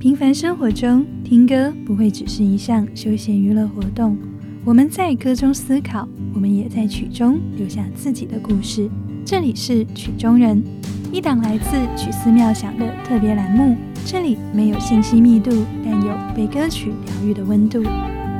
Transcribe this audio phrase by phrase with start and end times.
[0.00, 4.16] 平凡生活中，听歌不会只是一项休闲娱乐活动。
[4.64, 8.88] 我们在歌中思考，我们也在曲中留下自己的故事。
[9.26, 10.64] 这里是曲中人，
[11.12, 13.76] 一档来自曲思妙想的特别栏目。
[14.06, 15.50] 这里没有信息密度，
[15.84, 17.82] 但有被歌曲疗愈的温度。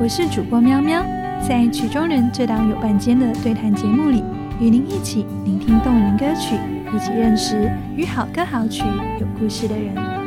[0.01, 1.03] 我是主播喵喵，
[1.47, 4.23] 在曲中人这档有半间的对谈节目里，
[4.59, 6.57] 与您一起聆听动人歌曲，
[6.97, 8.83] 一起认识与好歌好曲
[9.21, 10.20] 有故事的人。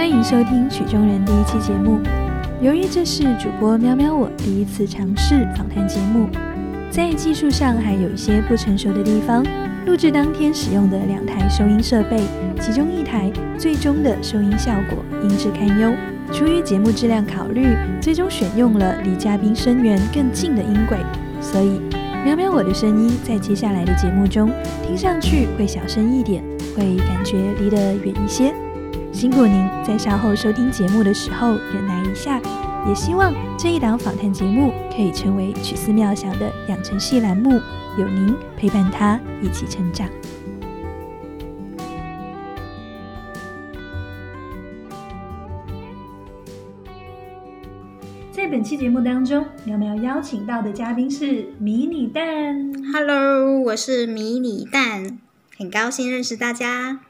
[0.00, 2.00] 欢迎收听曲中人第一期节目。
[2.62, 6.26] 由于这是主播喵喵我第一次尝试访谈节目，
[6.90, 9.44] 在技术上还有一些不成熟的地方。
[9.84, 12.22] 录制当天使用的两台收音设备，
[12.58, 15.92] 其中一台最终的收音效果音质堪忧。
[16.32, 17.66] 出于节目质量考虑，
[18.00, 20.96] 最终选用了离嘉宾声源更近的音轨，
[21.42, 21.78] 所以
[22.24, 24.50] 喵喵我的声音在接下来的节目中
[24.82, 26.42] 听上去会小声一点，
[26.74, 28.54] 会感觉离得远一些。
[29.20, 32.40] 辛苦您在稍后收听节目的时候忍耐一下，
[32.88, 37.60] 也希望这一档访谈节目可以成为曲思妙想的养成系栏目，
[37.98, 40.08] 有您陪伴他一起成长。
[48.32, 52.72] 在本期节目当中，苗苗邀请到的嘉宾是迷你蛋。
[52.90, 55.18] Hello，我是迷你蛋，
[55.58, 57.00] 很高兴认识大家。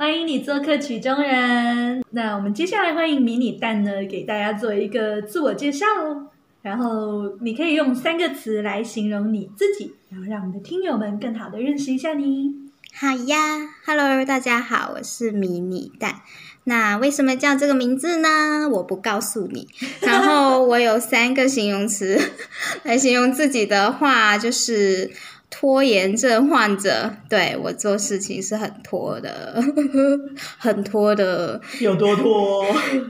[0.00, 2.02] 欢迎你做客曲中人。
[2.12, 6.28] 那我们接下来欢迎迷你蛋呢，给大家做一个自我介绍哦。
[6.62, 12.50] 然后你可以用三个词来形容你自己，然后让我们的听友们更好的认识一下你。
[12.94, 13.36] 好呀
[13.84, 16.22] ，Hello，大家好，我是迷你蛋。
[16.64, 18.70] 那为什么叫这个名字呢？
[18.70, 19.68] 我不告诉你。
[20.00, 22.18] 然后我有三个形容词
[22.84, 25.10] 来形容自己的话，就是
[25.50, 27.12] 拖延症患者。
[27.28, 29.62] 对我做事情是很拖的，
[30.58, 31.60] 很拖的。
[31.80, 32.64] 有多拖？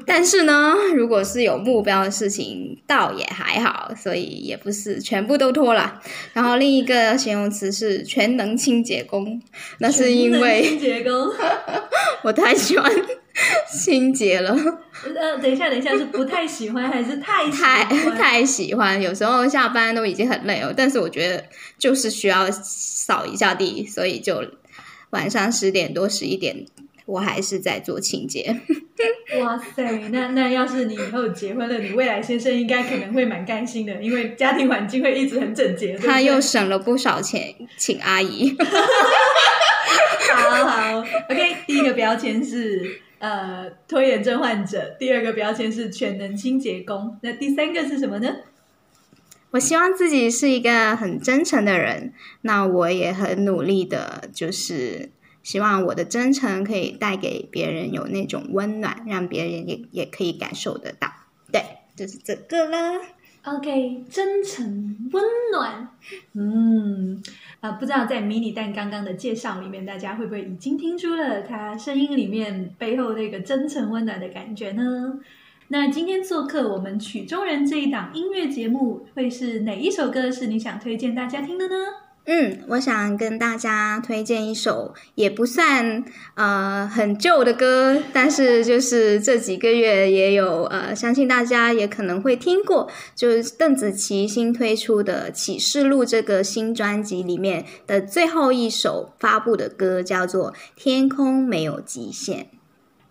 [0.07, 6.01] 但是呢，如果是有目标的事情，倒也还好，所以也不是全部都拖了。
[6.33, 9.41] 然后另一个形容词是全能清洁工，
[9.79, 11.13] 那是因清为洁工。
[12.25, 12.91] 我太喜欢
[13.73, 18.15] 清洁了，呃，等一下，等一下，是不太喜欢还是太喜太欢？
[18.17, 19.01] 太喜欢。
[19.01, 21.45] 有时候下班都已经很累了，但是我觉得
[21.79, 24.45] 就是需要扫一下地，所以就
[25.11, 26.65] 晚上十点多十一点，
[27.07, 28.61] 我还是在做清洁。
[29.41, 35.93] 哇塞，那那要是你以后结婚了，你未来先生应该可能会蛮开心的，因为家庭环境会一直很整洁。
[35.93, 38.55] 对不对他又省了不少钱，请阿姨。
[40.33, 41.57] 好好，OK。
[41.67, 48.35] 第一个标签是呃拖延症患者，第二个标签是全能清洁工，那第三个是什么呢？
[49.53, 55.11] 我希望自己是一个很真诚的人，那我也很努力的，就是
[55.43, 61.13] 希望我的真诚可以带给别人有那种温暖，让别人也也可以感受得到。
[61.51, 61.63] 对，
[61.97, 63.01] 就是这个了。
[63.43, 65.89] OK，真诚温暖，
[66.35, 67.23] 嗯
[67.61, 75.19] 啊、不知道在迷你蛋刚刚的介绍里面，大家会不会已经听出了他声音里面背后那个真诚温暖的感觉呢？
[75.69, 81.75] 那今天做客我们曲中人这一档音乐节目，会是哪一首歌是你想推荐大家听的呢？
[82.27, 86.05] 嗯，我想跟大家推荐一首也不算
[86.35, 102.45] 呃很旧的歌，但是就是这几个月也有呃，相信大家也可能会听过，就是邓紫棋新推出的《启示录》这个新专辑里面的最后一首发布的歌，叫做《天空没有极限》。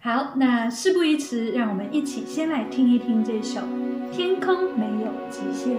[0.01, 3.59] 好，那事不宜迟，让我们一起先来听一听这首
[4.15, 5.75] 《天空没有极限》。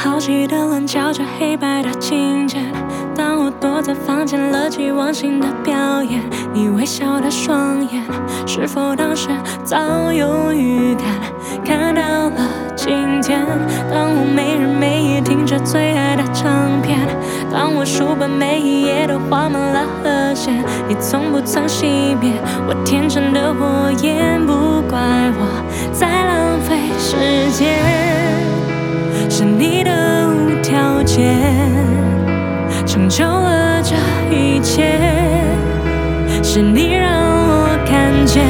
[0.00, 2.58] 好奇的棱角着黑白的情节，
[3.16, 6.22] 当我躲在房间乐极忘形的表演，
[6.52, 8.00] 你微笑的双眼，
[8.46, 9.28] 是否当时
[9.64, 11.04] 早有预感？
[11.64, 13.44] 看到了今天，
[13.90, 16.96] 当我没日没夜听着最爱的唱片，
[17.52, 22.34] 当我书本每一页都画满了和弦，你从不曾熄灭
[22.68, 24.52] 我天真的火焰，不
[24.88, 25.00] 怪
[25.34, 28.37] 我在浪费时间。
[29.38, 31.24] 是你的无条件
[32.84, 33.94] 成就了这
[34.34, 34.98] 一切，
[36.42, 38.44] 是你让我看见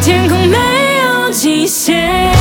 [0.00, 0.56] 天空没
[1.02, 2.37] 有极限。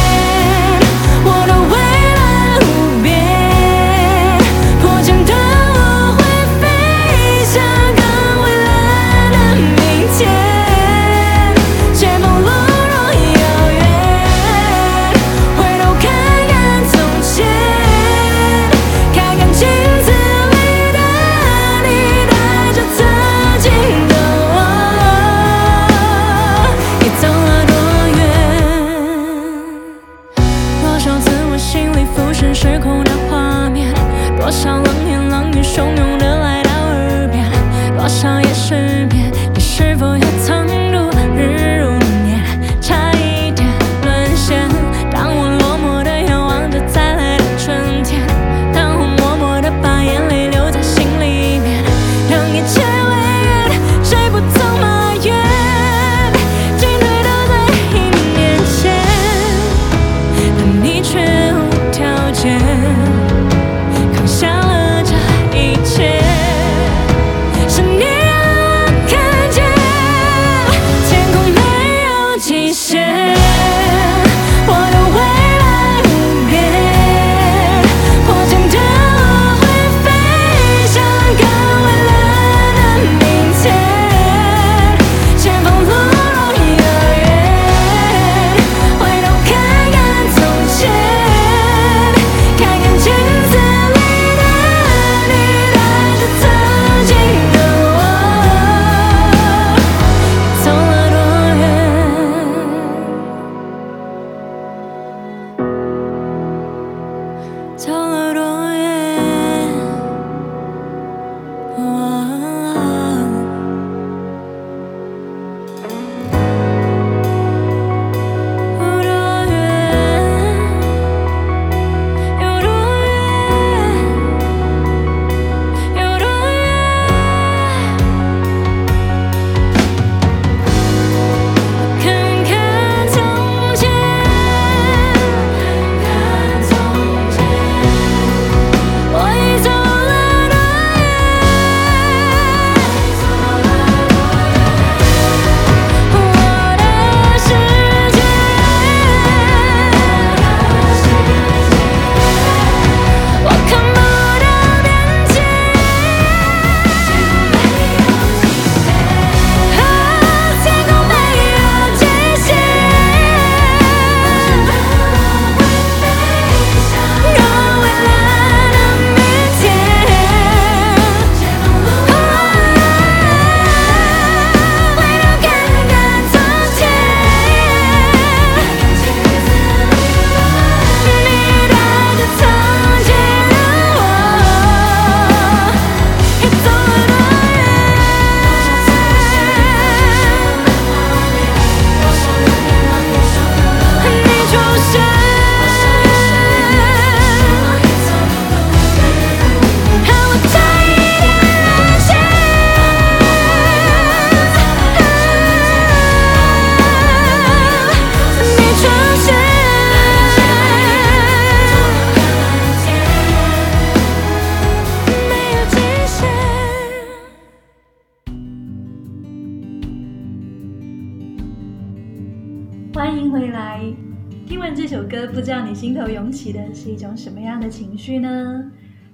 [225.78, 228.72] 心头涌起的是一种什么样的情绪呢？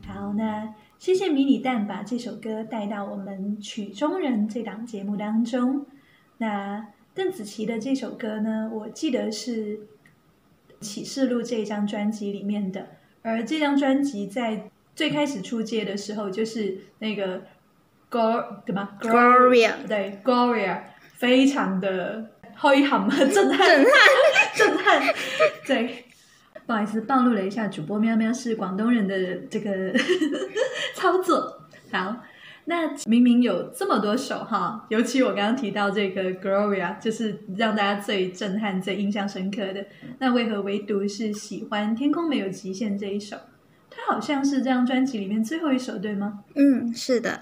[0.07, 5.85] 好，那谢谢迷你蛋把这首歌带到我们曲中人这档节目当中。
[6.37, 9.77] 那邓紫棋的这首歌呢，我记得是
[10.79, 12.87] 《启示录》这张专辑里面的，
[13.23, 17.41] 而这张专辑在最开始出街的时候，就是那个
[18.09, 20.79] Gor 对吗 Gloria 对 Gloria，
[21.15, 23.83] 非常的震撼，震撼，
[24.55, 25.13] 震撼，
[25.67, 26.05] 对。
[26.65, 29.93] 不好意思，暴露了一下，主播喵喵是广东人的这个
[30.95, 31.61] 操作。
[31.91, 32.23] 好，
[32.65, 39.85] 那明明有这么多首哈，尤其我刚刚提到这个 Gloria，就是让大家最震撼、最印象深刻的。
[40.19, 43.37] 那为何唯独是喜欢《天空没有极限》这一首？
[43.89, 46.39] 它好像是这张专辑里面最后一首，对吗？
[46.55, 47.39] 嗯，是的。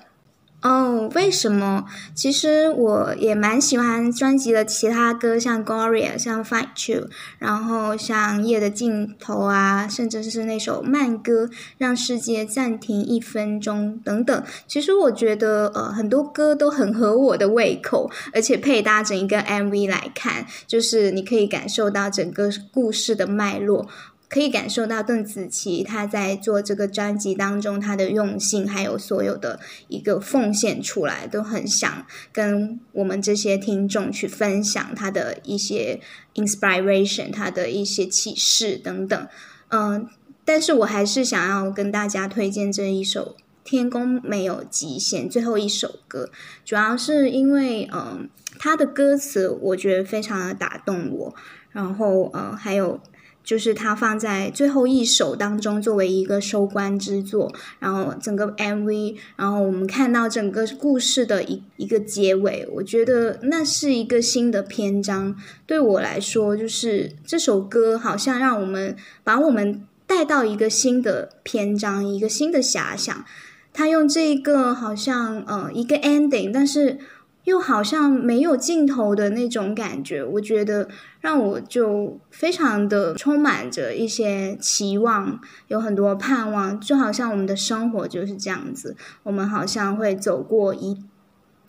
[0.62, 1.86] 哦，为什么？
[2.14, 7.06] 其实我也蛮喜欢专辑的其他歌，像《Gloria》、像《Fight You》，
[7.40, 11.46] 然后像《夜的尽头》啊，甚至是那首慢歌
[11.80, 14.44] 《让世界暂停一分钟》等等。
[14.68, 23.88] 其实我觉得，呃，很多歌都很合我的胃口，而且配搭整一个 MV 来看，就是你可以感受到整个故事的脉络。
[24.32, 29.60] 可以感受到邓紫棋她在做这个专辑当中她的用心，还有所有的
[29.90, 36.00] 一个奉献出来，都很想跟我们这些听众去分享她的一些
[36.36, 39.28] inspiration，她的一些启示等等。
[39.68, 40.08] 嗯，
[40.46, 43.36] 但是我还是想要跟大家推荐这一首
[43.66, 46.30] 《天空没有极限》最后一首歌，
[46.64, 51.36] 主要是因为嗯，它的歌词我觉得非常的打动我，
[51.74, 53.02] 然后呃还有。
[53.44, 65.36] 就是它放在最后一首当中，作为一个收官之作，然后整个 MV，然后我们看到整个故事的一一个结尾，我觉得那是一个新的篇章。
[65.66, 73.26] 对我来说，就是这首歌好像让我们把我们带到一个新的篇章，一个新的遐想。
[73.74, 77.00] 他用这个好像呃一个 ending，但是。
[77.46, 80.88] 又好像没有尽头的那种感觉，我觉得
[81.20, 90.98] 让我就非常的充满着一些期望，有很多盼望，就好像我们的生活就是这样子，我们好像会走过一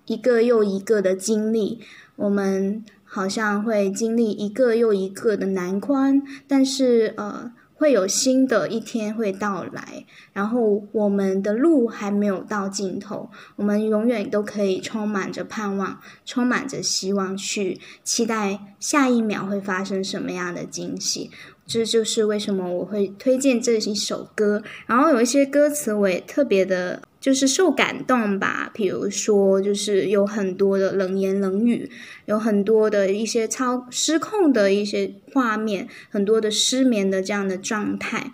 [0.07, 1.81] 一个又一个的经历，
[2.17, 7.53] 我们好像会经历一个又一个的难关，但是呃。
[7.83, 21.29] 会有新的一天会到来，然后我们的路还没有到尽头，我们永远都可以充满着盼望，充满着希望，去期待下一秒会发生什么样的惊喜。
[21.67, 27.03] 这就是为什么我会推荐这一首歌，然后有一些歌词我也特别的。
[27.23, 31.89] 就是受感动吧，比如说，就是有很多的冷言冷语，
[32.27, 38.33] 有很多的一些超失控的一些画面，很多的失眠的这样的状态。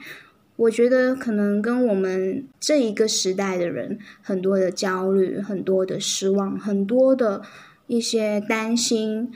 [0.56, 7.42] 我觉得可能跟我们这一个时代的人很多的焦虑、很多的失望、很多的
[7.88, 9.30] 一些担心，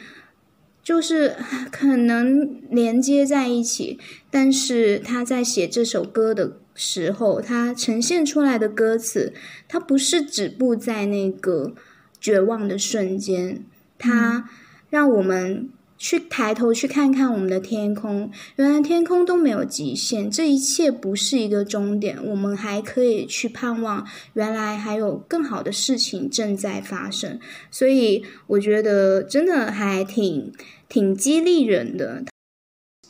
[0.83, 1.37] 就是
[1.71, 3.99] 可能连接在一起。
[4.31, 6.57] 但是他在写这首歌的。
[6.75, 9.33] 时候，它呈现出来的歌词，
[9.69, 11.75] 它不是止步在那个
[12.21, 13.65] 绝望的瞬间，
[13.99, 14.49] 它
[14.91, 27.39] 让我们去抬头去看看我们的天空，原来天空都没有极限，这一切不是一个终点，我们还可以去盼望，原来还有更好的事情正在发生，
[27.71, 30.53] 所以我觉得真的还挺
[30.89, 32.25] 挺激励人的。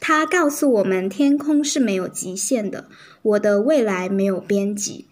[0.04, 2.88] 他告诉我们，天空是没有极限的。
[3.22, 5.06] 我的未来没有边际。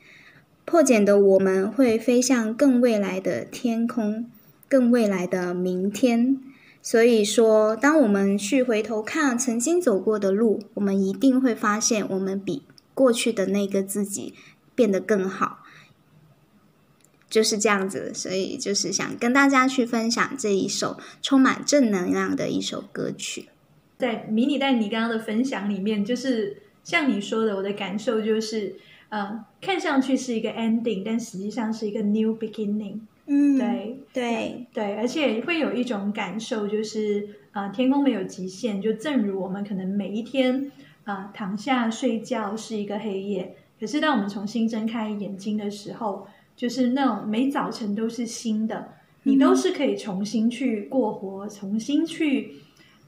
[0.64, 4.28] 破茧的我们会飞向更未来的天空，
[4.68, 6.40] 更未来的明天。
[6.82, 14.34] 所以说，当我们去回头看曾经走过的路，我们一定会发现，我们比过去的那个自己
[14.74, 15.60] 变得更好。
[17.28, 23.50] 就是这样子，所以就是想跟大家去分享这一首充满正能量的一首歌曲。
[24.00, 28.74] 在迷你带你刚刚的分享里面，就是像你说的，我的感受就是，
[29.10, 33.00] 呃，看上去是一个 ending，但实际上是一个 new beginning。
[33.26, 38.80] 嗯，对对对，而且会有一种感受，就是啊，天空没有极限。
[38.80, 40.72] 就正如我们可能每一天
[41.04, 46.26] 啊躺下睡觉是一个黑夜，可是当我们重新睁开眼睛的时候，
[46.56, 48.88] 就是那种每早晨都是新的，
[49.24, 52.54] 你都是可以重新去过活，重新去。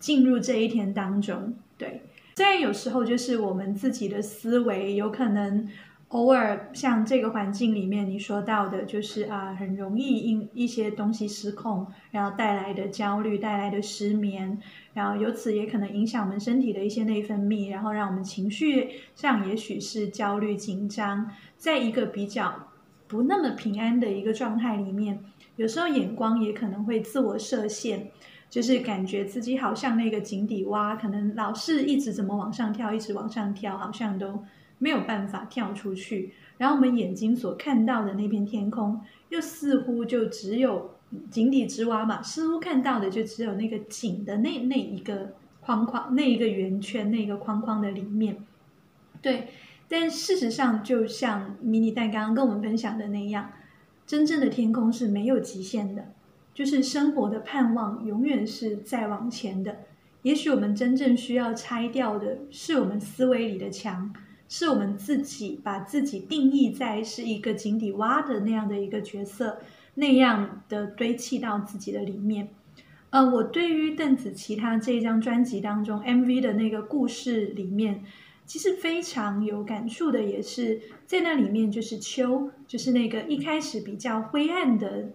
[0.02, 2.02] 进入这一天当中，对，
[2.34, 5.68] 虽然有时候就是我们自己的思维有可能，
[6.08, 14.58] 偶尔像这个环境里面你说到的，就是啊，很容易因一些东西失控，然后带来的焦虑、带来的失眠，
[14.92, 22.68] 然后由此也可能影响我们身体的一些内分泌，然后让我们情绪上也许是焦虑、紧张，在一个比较
[23.06, 25.20] 不那么平安的一个状态里面，
[25.54, 28.10] 有时候眼光也可能会自我设限，
[28.52, 34.44] 就是感觉自己好像那个井底蛙，可能老是一直怎么往上跳，一直往上跳，好像都。
[34.78, 40.90] 没有办法跳出去，然后我们眼睛所看到的那片天空，又似乎就只有
[41.30, 48.36] 井底之蛙嘛，似乎看到的就只有那个井的那那一个框框，那一个圆圈，那个框框的里面。
[49.20, 49.50] 对，
[49.86, 53.52] 但事实上，就像迷你蛋刚刚跟我们分享的那样，
[54.04, 56.08] 真正的天空是没有极限的，
[56.54, 59.78] 就是生活的盼望永远是在往前的。
[60.22, 64.14] 也许我们真正需要拆掉的是我们思维里的墙。
[64.48, 69.60] 是我们自己把自己定义在是一个井底蛙的那样的一个角色，
[69.94, 72.50] 那样的堆砌到自己的里面。
[73.08, 78.04] 呃，我对于邓紫棋她这张专辑当中 MV 的那个故事里面，
[78.44, 85.12] 其实非常有感触的，也是在那里面就是秋，就是那个一开始比较灰暗的，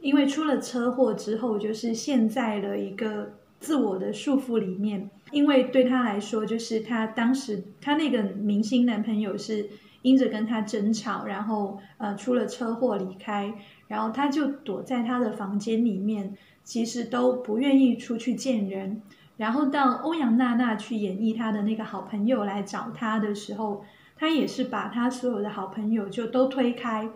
[0.00, 5.10] 因为出了车祸之后，就是陷在了一个自我的束缚里面。
[5.30, 9.68] 因为对他来说，就是他当时他那个明星男朋友是
[10.02, 13.54] 因着跟他争吵，然后呃出了车祸离开，
[13.86, 19.02] 然后他就躲在他的房间里面，其实都不愿意出去见人。
[19.36, 23.84] 然后到欧阳娜娜去演绎她的那个好朋友来找她的时候，
[24.16, 27.08] 她也是把她所有的好朋友就都推开，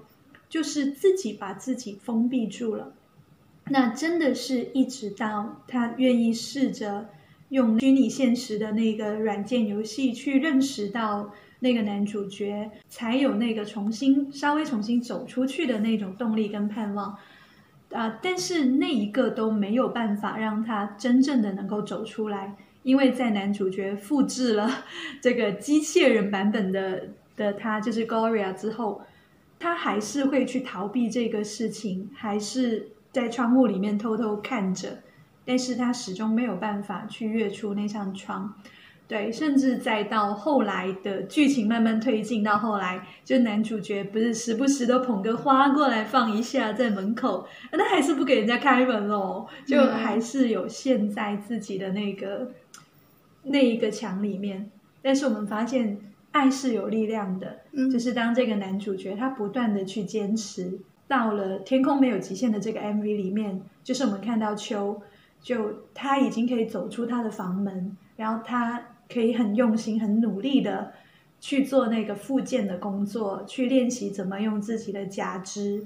[0.55, 2.93] 就是自己把自己封闭住了。
[3.71, 7.09] 那真的是一直到他愿意试着。
[7.51, 17.17] 用虚拟现实的那个软件游戏去认识到那个男主角，才有那个重新稍微重新走出去的那种动力跟盼望，
[17.93, 18.19] 啊！
[18.23, 24.85] 但是那一个都没有办法让他真正的能够走出来，因为在男主角复制了
[25.21, 29.03] 这个机器人版本的的他，就是 Gloria 之后，
[29.65, 34.99] 他还是会去逃避这个事情，还是在窗户里面偷偷看着。
[35.47, 38.55] 但是他始终没有办法去跃出那扇窗，
[39.09, 52.51] 对，甚至再到后来的剧情慢慢推进到后来，就男主角不是时不时都捧个花过来放一下在门口，那还是不给人家开门哦，就还是有陷在自己的那个
[53.45, 54.71] 那一个墙里面。
[55.01, 55.99] 但是我们发现
[56.35, 57.61] 爱是有力量的，
[57.91, 65.01] 就是当这个男主角他不断的去坚持，到了天空没有极限的这个 MV 里面，就是我们看到秋。
[65.41, 70.95] 就他已经可以走出他的房门，然后他可以很用心、很努力的
[71.39, 75.85] 去做那个复健的工作，去练习怎么用自己的假肢，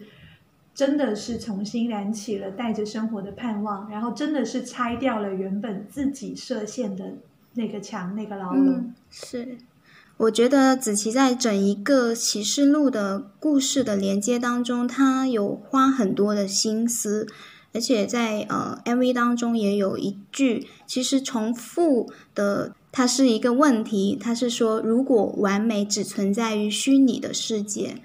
[0.73, 7.15] 真的是重新燃起了带着生活的盼望，然后真的是拆掉了原本自己设限的
[7.55, 8.95] 那个墙、那个牢笼。
[9.11, 9.59] 是，
[10.19, 17.29] 我觉得子琪在整一个启示录的故事的连接当中，他有花很多的心思。
[17.73, 24.19] 而且在呃 MV 当中也有一句，其实重复的，它是一个问题。
[24.21, 28.03] 它是说，如果完美只存在于虚拟的世界，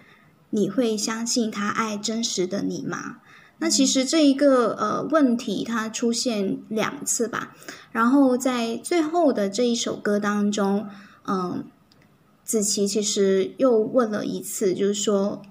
[0.52, 3.22] 你会相信他爱真实的你吗？
[3.58, 7.56] 那其实这一个呃问题，它出现两次吧。
[7.92, 10.88] 然后在最后的这一首歌当中，
[11.26, 11.64] 嗯，
[12.54, 15.42] 子琪其实又问了一次，就是说，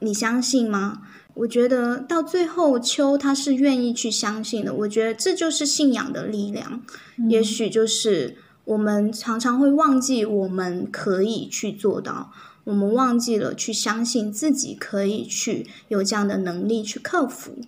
[0.00, 1.02] 你相信吗？
[1.34, 4.74] 我觉得到最后，秋他是愿意去相信的。
[4.74, 6.82] 我觉得这就是信仰的力量。
[7.28, 12.32] 也许就是我们常常会忘记，我们可以去做到，
[12.64, 17.58] 我们忘记了去相信自己可以去有这样的能力去克服。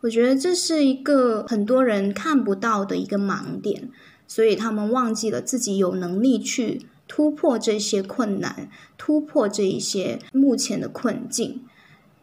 [0.00, 3.90] 我觉得这是一个很多人看不到的一个盲点，
[4.26, 11.60] 所以他们忘记了自己有能力去突破这些困难，突破这一些目前的困境。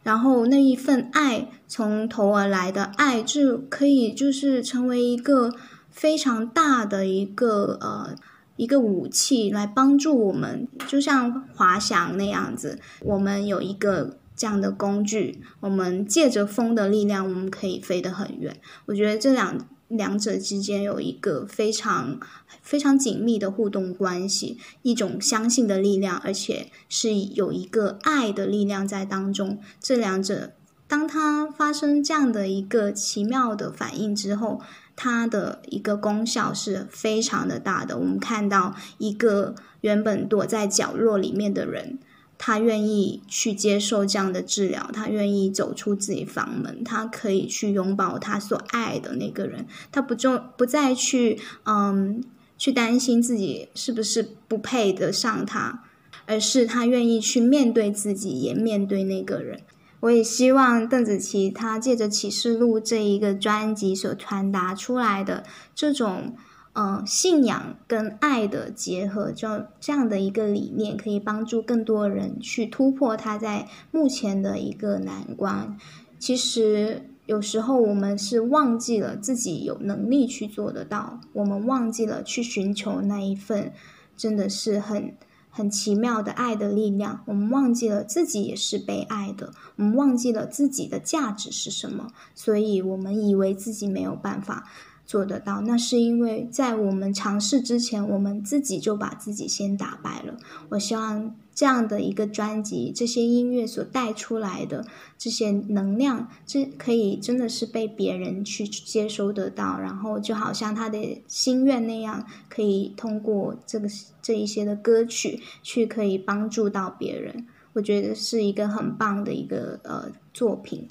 [0.01, 5.53] 然后那一份爱从头而来的爱，就可以就是成为一个
[5.91, 8.15] 非常大的一个呃
[8.55, 12.79] 一个武器，来帮助我们，就像滑翔那样子。
[13.01, 18.59] 我们有一个这样的工具，我们借着风的力量，我们可以飞得很远。
[18.87, 19.67] 我觉得这两。
[19.89, 22.19] 两者之间有一个非常
[22.61, 29.59] 非常紧密的互动关系，一种相信的力量，而且是有一个爱的力量在当中。
[29.81, 30.53] 这两者，
[30.87, 34.61] 当它发生这样的一个奇妙的反应之后，
[34.95, 37.97] 它的一个功效是非常的大的。
[37.97, 41.97] 我们看到一个原本躲在角落里面的人，
[42.41, 52.23] 他愿意去接受这样的治疗，他愿意走出自己房门，他可以去拥抱他所爱的那个人，他不就不再去嗯
[52.57, 55.83] 去担心自己是不是不配得上他，
[56.25, 59.61] 而是他愿意去面对自己，也面对那个人。
[59.99, 65.43] 我也希望邓紫棋她借着《启示录》这一个专辑所传达出来的
[65.75, 66.37] 这种。
[66.81, 75.77] 嗯，信仰跟爱的结合，就这样的一个理念，可以帮助更多人去突破他在目前的一个难关。
[76.17, 83.73] 其实有时候我们是忘记了自己有能力去做得到，我们忘记了去寻求那一份
[84.15, 85.13] 真的是很
[85.49, 87.23] 很奇妙的爱的力量。
[87.25, 94.69] 我们忘记了自己也是被爱的，我们忘记了自己的价值是什么，所以我们以为自己没有办法。
[95.09, 100.37] 做得到，那是因为在我们尝试之前，我们自己就把自己先打败了。
[100.69, 104.85] 我希望这样的一个专辑，这些音乐所带出来的
[105.17, 113.89] 这些能量，这可以真的是被别人去接收得到，然后就好像他的心愿那样，可以通过这个
[114.21, 117.47] 这一些的歌曲去可以帮助到别人。
[117.73, 120.87] 我觉得是一个很棒的一个呃作品。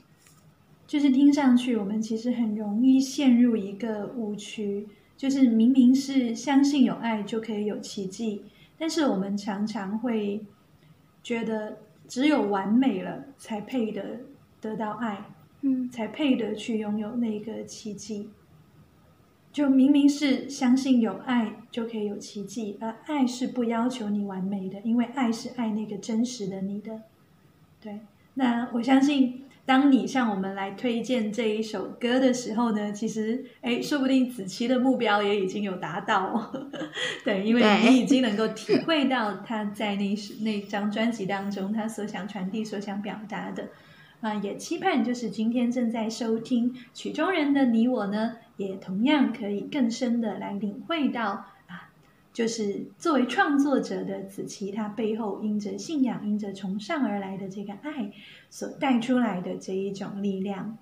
[0.88, 8.44] 就是听上去，我们其实很容易陷入一个误区，就是明明是相信有爱就可以有奇迹，
[8.78, 10.40] 但是我们常常会
[11.22, 14.20] 觉得只有完美了才配得
[14.62, 15.26] 得到爱，
[15.60, 18.30] 嗯，才配得去拥有那个奇迹。
[19.52, 27.02] 就明明是相信有爱就可以有奇迹，而爱是不要求你完美的，因为爱是爱那个真实的你的。
[27.78, 28.00] 对，
[28.32, 29.42] 那我相信。
[29.68, 36.50] 当你向我们来推荐这一首歌的时候呢，其实哎，说不定子期的目标也已经有达到，
[37.22, 43.68] 对，因为你已经能够体会到他在那 那张专辑当中他所想传递、所想表达的
[44.22, 51.44] 啊，也期盼就是今天正在收听曲中人的你我呢，也同样可以更深的来领会到。
[52.38, 58.12] 就是作为创作者的子琪，他背后因着信仰、因着从上而来的这个爱，
[58.48, 60.78] 所带出来的这一种力量。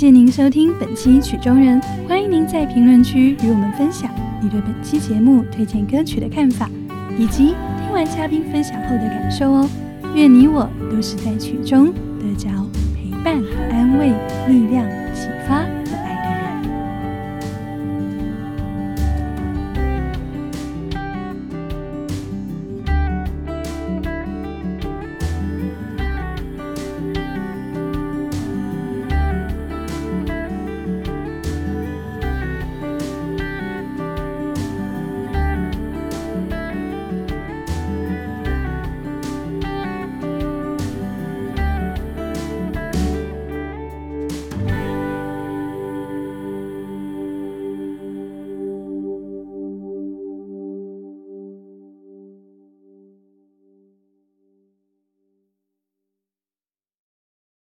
[0.00, 4.10] 谢您收听本期《曲中人》，欢迎您在评论区与我们分享
[4.40, 6.70] 你对本期节目推荐歌曲的看法，
[7.18, 9.68] 以及听完嘉宾分享后的感受哦。
[10.14, 12.48] 愿你我都是在曲中得着
[12.94, 14.14] 陪伴、安慰、
[14.48, 14.88] 力量、